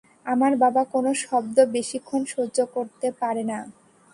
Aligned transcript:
আমার 0.25 0.53
বাবা 0.63 0.81
কোনো 0.93 1.11
শব্দ 1.23 1.57
বেশিক্ষণ 1.75 2.21
সহ্য 2.33 2.57
করতে 2.75 3.07
পারে 3.21 3.43
না। 3.51 3.59